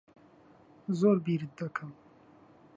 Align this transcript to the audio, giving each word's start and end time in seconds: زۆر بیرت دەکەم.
زۆر 0.99 1.17
بیرت 1.25 1.51
دەکەم. 1.59 1.91